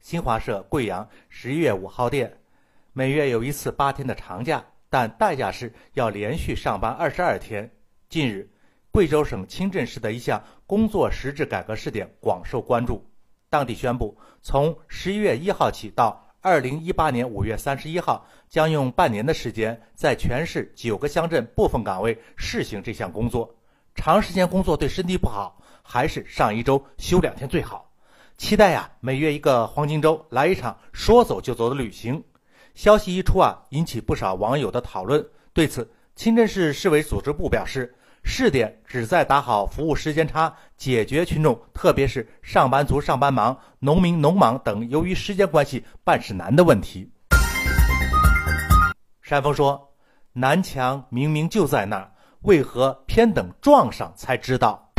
[0.00, 2.38] 新华社贵阳十一月五号电，
[2.94, 7.70] 每月有一次八天的长假，但代价是要连续上班二十二天。
[8.08, 8.50] 近日，
[8.90, 13.06] 贵州省清镇市的一项工作实质改革试点广受关注。
[13.50, 23.54] 当地宣布，从十一月一号起到二零一八年五月三十一号，将用半年的时间，在全市九个乡镇部分岗位试行这项工作。
[23.94, 27.89] 长时间工作对身体不好，还是上一周休两天最好。
[28.40, 32.24] 期待呀，每月一个黄金周，来一场说走就走的旅行。
[32.74, 35.22] 消息一出啊，引起不少网友的讨论。
[35.52, 47.12] 对此，清镇市市委组织部表示，试点旨在打好服务时间差，解决群众，特别是上班族上班忙、农民农忙等由于时间关系办事难的问题。
[49.20, 49.92] 山峰说
[50.32, 52.10] ：“南墙明明就在那儿，
[52.40, 54.89] 为何偏等撞上才知道？”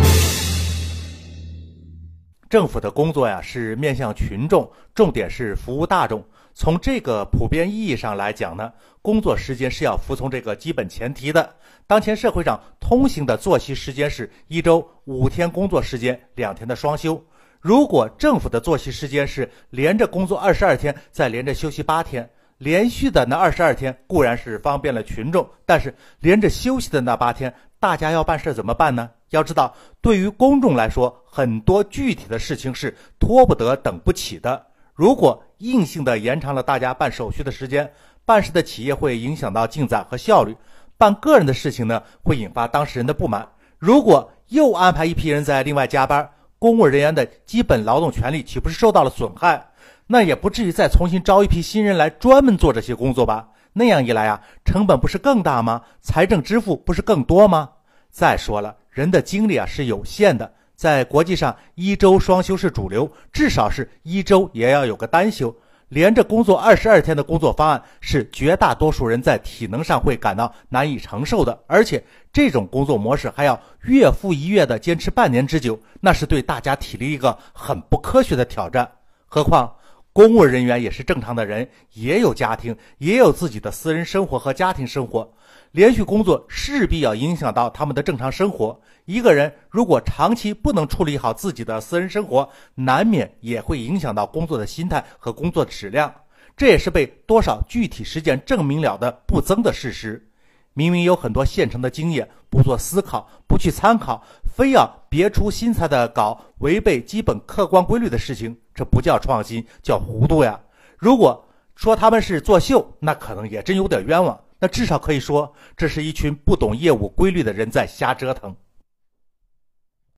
[2.52, 6.22] 政府的工作呀，是面向群众，重点是服务大众。
[6.54, 11.50] 从这个普遍意义上来讲呢，工作时间是要服从这个基本前提的。
[11.88, 17.24] 当前社会上通行的作息时间是一周五天工作时间，两天的双休。
[17.62, 29.10] 如果政府的作息时间是连着工作二十二天，再连着休息八天，连续的那二十二天固然是方便了群众，但是连着休息的那八天，大家要办事怎么办呢？
[29.32, 34.68] 要知道，对于公众来说，很多具体的事情是拖不得、等不起的。
[34.94, 37.92] 如果硬性的延长了大家办手续的时间，
[38.26, 40.54] 办事的企业会影响到进展和效率；
[40.98, 43.48] 办个人的事情呢，会引发当事人的不满。
[43.80, 46.30] 如果又安排一批人在另外加班，
[46.60, 49.70] 公务人员的基本劳动权利岂不是受到了损害？
[50.08, 53.48] 那也不至于再重新招一批新人来专门做这些工作吧？
[53.72, 55.84] 那样一来啊，成本不是更大吗？
[56.02, 57.70] 财政支付不是更多吗？
[58.12, 58.76] 再说了。
[58.90, 65.56] 人的精力啊是有限的，在国际上一周双休是主流，至少是一周也要有个单休。
[65.88, 72.02] 连着工作二十二天的工作方案是绝大多数人在体能上会感到难以承受的，而且
[72.32, 78.90] 这种工作模式还要月复一月的坚持半年之久，那是对大家体力一个很不科学的挑战。
[79.26, 79.74] 何况
[80.14, 85.34] 公务人员也是正常的人，也有家庭，也有自己的私人生活和家庭生活。
[85.72, 88.82] 连续工作势必要影响到他们的正常生活。
[89.06, 96.14] 一个人如果长期不能处理好自己的私人生活，难免也会影响到工作的心态和工作质量。
[96.58, 100.28] 这也是被多少具体事件证明了的不争的事实。
[100.74, 110.60] 明明有很多现成的经验，不做思考，不去参考，非要别出心裁的搞违背基本客观规律的事情，这不叫创新，叫糊涂呀！
[110.98, 111.46] 如果
[111.76, 114.40] 说他们是作秀，那可能也真有点冤枉。
[114.60, 118.56] 那至少可以说，这是一群不懂业务规律的人在瞎折腾。